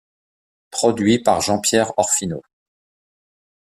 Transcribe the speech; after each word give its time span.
Produit 0.71 1.19
par 1.19 1.41
Jean-Pierre 1.41 1.91
Orfino. 1.95 2.41